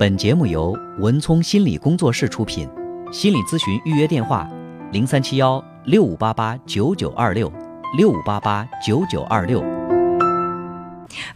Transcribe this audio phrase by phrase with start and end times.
[0.00, 2.66] 本节目由文聪心理工作室出品，
[3.12, 4.48] 心理咨询预约电话：
[4.92, 7.52] 零三七幺六五八八九九二六
[7.98, 9.60] 六五八八九九二六。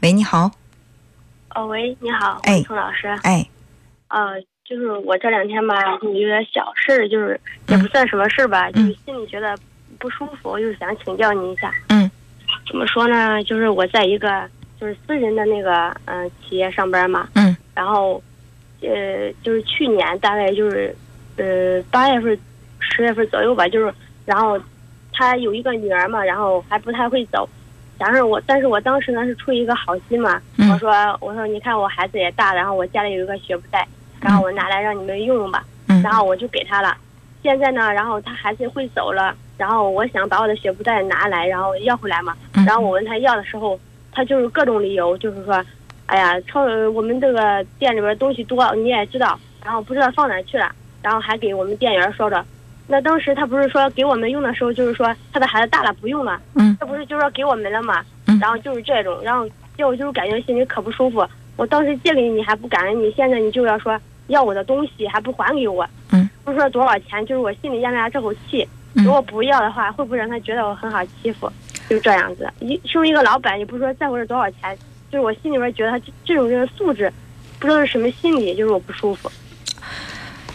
[0.00, 0.50] 喂，你好，
[1.54, 3.06] 哦，喂，你好，哎文聪老师。
[3.22, 3.46] 哎，
[4.08, 7.38] 呃，就是我这两天吧，就有点小事儿，就是
[7.68, 9.54] 也不算什么事儿吧，就是心里觉得
[9.98, 11.70] 不舒服，就是想请教你一下。
[11.90, 12.10] 嗯。
[12.66, 13.44] 怎么说呢？
[13.44, 14.48] 就是我在一个
[14.80, 17.28] 就是私人的那个嗯、呃企业上班嘛。
[17.34, 17.54] 嗯。
[17.74, 18.22] 然后，
[18.86, 20.94] 呃，就是去年大概就是
[21.36, 22.38] 呃八月份、
[22.80, 23.92] 十月份左右吧，就是
[24.24, 24.58] 然后
[25.12, 27.48] 他有一个女儿嘛，然后还不太会走。
[27.98, 33.86] 想着我，但是我当时呢是出于一个好心嘛，嗯我说我说你看我孩子也大了，然后我家里有一个学不带，
[34.20, 36.96] 然后我拿来让你们用用吧，嗯，然后我就给他了。
[37.42, 42.34] 现在呢，然后他孩子会走了，然后我想把我的学不带拿来，然后要回来嘛。
[42.54, 43.78] 嗯然后我问他要的时候，
[44.10, 45.64] 他就是各种理由，就是说，
[46.06, 50.70] 哎呀，超我们这个店里边东西多，你也知道，然后不知道放哪去了，
[51.02, 52.44] 然后还给我们店员说着。
[52.86, 58.04] 那当时他不是说给我们用的时候，就是说他的孩子大了不用了，嗯这不是就说给我们了嘛？
[58.26, 61.26] 嗯然后就是这种，然后结果就是感觉心里可不舒服。
[61.56, 68.68] 我当时借给你还不感恩你，现在你就要说要我的东西还不还给我，嗯，不是说多少钱，就是我心里咽不下这口气。
[68.96, 71.50] 嗯如果不要的话，会不会让他觉得我很好欺负？
[71.88, 74.76] 就这样子，一身为一个老板，也不是说在乎是多少钱，
[75.14, 77.12] 就是我心里边觉得他这这种人的素质，
[77.60, 79.30] 不知道是什么心理，就是我不舒服。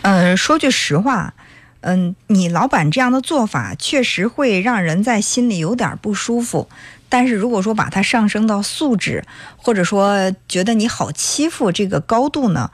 [0.01, 1.33] 呃，说句实话，
[1.79, 6.67] 嗯，你老板这样的做法确实会让人在心里有点不舒服。
[7.07, 9.23] 但是如果说把它上升到素质，
[9.55, 12.69] 或者说觉得你好欺负这个高度呢，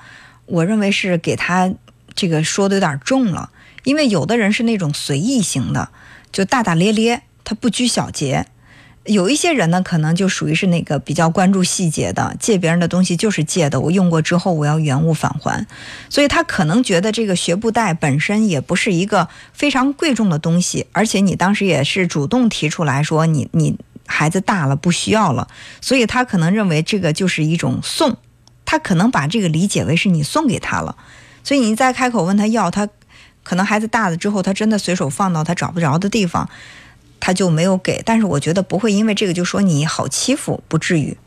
[0.48, 1.72] 我认为是给他
[2.16, 3.52] 这个说的有点重了。
[3.84, 5.90] 因为有的人是那种随意型的，
[6.32, 8.48] 就大大咧咧，他不拘小节。
[9.06, 15.68] 有一些人呢，可能就属于是那个比较关注细节的，借别人的东西就是借的，我用过之后我要原物返还，
[16.10, 25.48] 所以他可能觉得这个学步带本身也不是一个非常贵重的东西，而且你当时也是主动提出来说你你孩子大了不需要了，
[25.82, 28.18] 所以他可能认为这个就是一种送，
[28.66, 30.98] 他可能把这个理解为是你送给他了，
[31.44, 32.90] 所以你再开口问他要，他
[33.44, 36.50] 可能孩子大了之后，他真的随手放到他找不着的地方。
[37.20, 41.18] 他就没有给，但是我觉得不会因为这个就说你好欺负，不至于。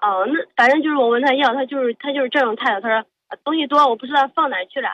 [0.00, 2.80] 哦，那反正就是我问他要，他就是他就是这种态度。
[2.80, 4.88] 他说啊东西多，我不知道放哪儿去了，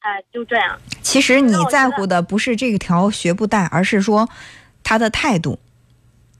[0.00, 0.78] 哎，就这样。
[1.00, 4.28] 其实你在乎的不是这条学步带，而是说
[4.84, 5.58] 他的态度，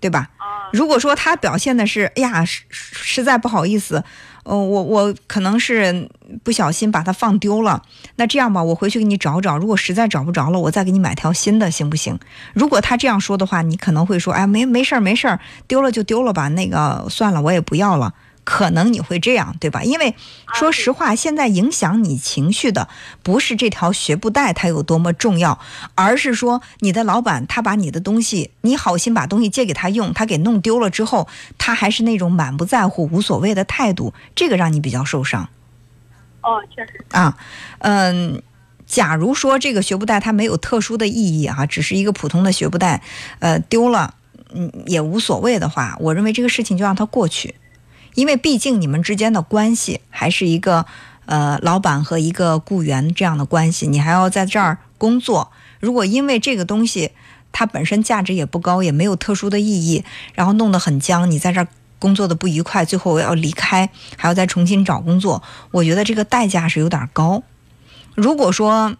[0.00, 0.30] 对吧？
[0.72, 4.02] 如果说他表现的是，哎呀，实实在不好意思，
[4.44, 6.08] 呃，我我可能是
[6.42, 7.82] 不小心把它放丢了。
[8.16, 12.18] 那这样吧，我回去给你找找，如果实在找不着了，我再给你买条新的，行不行？
[12.54, 15.38] 如果他这样说的话，你可能会说，哎，没没事儿没事儿，
[15.68, 18.14] 丢了就丢了吧，那个算了，我也不要了。
[18.44, 19.82] 可能你会这样，对吧？
[19.84, 20.14] 因为
[20.54, 22.88] 说实话，现在影响你情绪的
[23.22, 25.60] 不是这条学步带它有多么重要，
[25.94, 35.48] 而是说你的老板他把你的东西，你好心把东西借给他用，他给弄丢了之后，他还是那种满不在乎、无所谓的态度，这个让你比较受伤
[36.42, 37.04] 哦，确实。
[37.12, 37.38] 啊。
[37.78, 38.42] 嗯，
[38.86, 43.00] 假如说这个学步带它没有特殊的意义啊，只是一个普通的学步带，
[43.38, 44.14] 呃，丢了，
[44.52, 47.54] 嗯，也无所谓的话，我认为这个事情就让它过去。
[48.14, 50.86] 因为毕竟你们之间的关系还是一个
[51.26, 55.50] 呃老板和一个雇员这样的关系，你还要在这儿工作。
[55.80, 57.12] 如果因为这个东西
[57.52, 61.68] 它本身价值也不高，也没有特殊的意义，然后弄得很僵，你在这儿
[61.98, 67.42] 工作的不愉快，最后要离开，还要再重新找工作，我觉得这个代价是有点高。
[68.14, 68.96] 如果说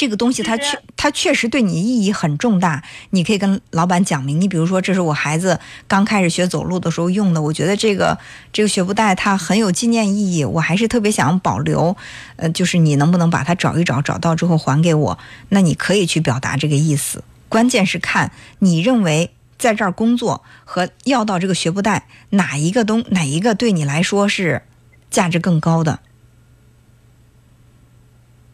[0.00, 4.40] 这个东西它确它确实对你意义很重大，你可以跟老板讲明。
[4.40, 8.18] 你比如说，这是我孩子刚开始学走路的时候用的，我觉得这个
[8.50, 11.94] 这个学步带它很有纪念意义，我还是特别想保留。
[12.36, 15.18] 呃，就是你能不能把它找一找，找到之后还给我？
[15.50, 17.22] 那你可以去表达这个意思。
[17.50, 24.62] 关键是看你认为在这儿工作和要到这个学步带哪一个东哪一个对你来说是
[25.10, 26.00] 价值更高的。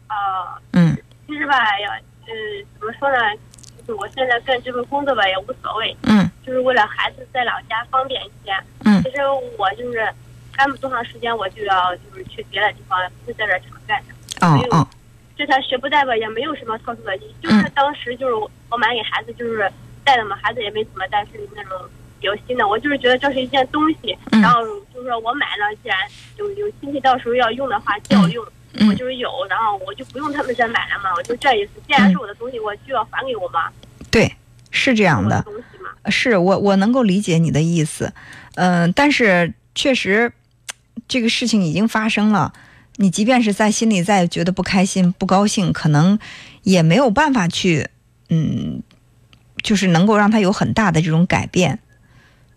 [0.09, 0.97] 哦，嗯
[1.27, 2.33] 其实吧，要呃
[2.79, 3.17] 怎么说呢？
[3.77, 8.51] 就是我现在干这份工作吧，也无所谓，嗯就是为了孩子在老家方便一些。
[8.85, 9.17] 嗯其实
[9.57, 10.07] 我就是
[10.55, 14.45] 干不多长时间，我就要就是去别的地方，不是在这儿常干的。
[14.45, 14.87] 哦哦
[15.37, 19.71] 这条学不带吧，也没有什么特殊的意义，就是当时就是我买给孩子就是
[20.03, 21.77] 带的嘛，孩子也没怎么带，是那种
[22.19, 22.67] 比较新的。
[22.67, 25.97] 我就是觉得这是一件东西，嗯然后就是说我买了，既然
[26.37, 28.49] 有有亲戚到时候要用的话，就要用，嗯
[28.87, 31.71] 我就是有，然后我就不用他们再买了嘛，我就这意思。
[31.87, 33.69] 既然是我的东西，我就要还给我嘛，
[34.11, 34.35] 对，
[34.71, 35.43] 是这样的。
[36.09, 38.13] 是我我能够理解你的意思，
[38.55, 40.31] 嗯、但是确实，
[41.07, 42.53] 这个事情已经发生了，
[42.95, 46.17] 你即便是在心里再觉得不开心、不高兴，可能
[46.63, 47.89] 也没有办法去，
[48.29, 48.81] 嗯，
[49.61, 51.79] 就是能够让他有很大的这种改变。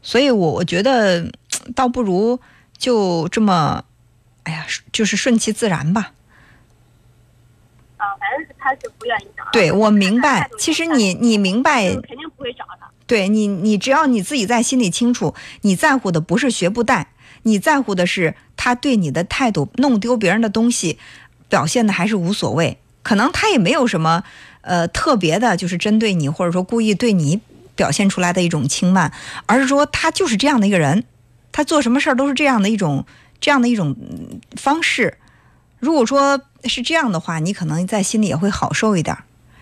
[0.02, 1.30] 所以我我觉得，
[1.74, 2.38] 倒不如
[2.78, 3.84] 就这么，
[4.44, 6.12] 哎呀，就是顺其自然吧。
[7.96, 9.44] 啊，反正是他是不愿意找。
[9.52, 10.48] 对，我明白。
[10.58, 12.88] 其实你你明白，肯定不会找他。
[13.06, 17.08] 对你，你只要你自己在心里清楚，你在乎的不是学不带，
[17.42, 19.68] 你在乎的是他对你的态度。
[19.76, 20.98] 弄丢别人的东西，
[21.48, 22.78] 表现的还是无所谓。
[23.02, 24.24] 可能他也没有什么，
[24.60, 27.40] 呃，特别的，就是针对你，或者说故意对你
[27.74, 29.12] 表现出来的一种轻慢，
[29.46, 31.04] 而是说他就是这样的一个人，
[31.50, 33.04] 他做什么事儿都是这样的一种
[33.40, 33.96] 这样的一种
[34.56, 35.16] 方式。
[35.78, 39.16] 如果说是这样的话，你可能在心里也会好受一点。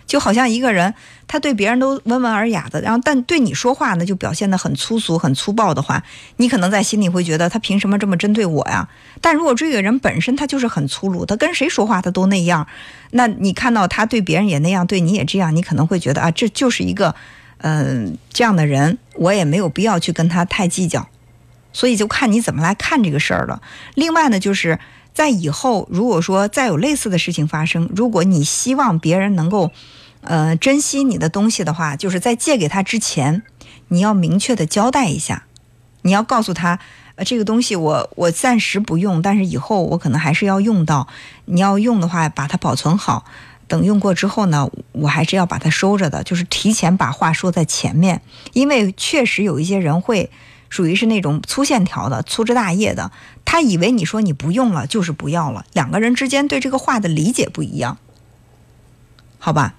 [0.07, 0.95] 就好像一个人，
[1.27, 6.03] 他对别人都温文尔雅的，然后但对你说话呢，就表现的很粗俗、很粗暴的话，
[6.39, 8.89] 你可能在心里会觉得他凭什么这么针对我呀？
[9.21, 12.67] 但如果这个人本身他就是很粗鲁，他跟谁说话他都那样，
[13.11, 17.15] 那你看到他对别人也那样，对你也这样，你可能会觉得啊，这就是一个，
[17.59, 21.07] 嗯，这样的人，我也没有必要去跟他太计较。
[21.73, 23.63] 所以就看你怎么来看这个事儿了。
[23.95, 24.79] 另外呢，就是
[25.13, 29.73] 在以后如果说再有类似的事情发生，如果你希望别人能够。
[30.21, 33.45] 呃，珍惜你的东西的话，就是在借给他之前，
[33.87, 35.45] 你要明确的交代一下，
[36.03, 36.81] 你要告诉他，
[37.15, 41.07] 呃，这个东西我我暂时不用，但是以后我可能还是要用到。
[41.45, 43.25] 你要用的话，把它保存好，
[43.69, 46.25] 等用过之后呢，我还是要把它收着的。
[46.25, 48.21] 就是提前把话说在前面，
[48.53, 50.31] 因为确实有一些人会
[50.69, 53.11] 属于是那种粗线条的、粗枝大叶的，
[53.45, 57.99] 他以为你说你不用了就是不要了，两个人之间对这个话的理解不一样，
[59.39, 59.75] 好吧？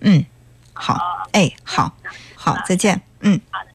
[0.00, 0.24] 嗯，
[0.72, 0.98] 好，
[1.32, 1.96] 哎，好，
[2.34, 3.40] 好，再见，嗯。